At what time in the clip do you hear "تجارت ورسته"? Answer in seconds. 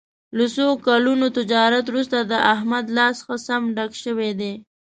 1.37-2.17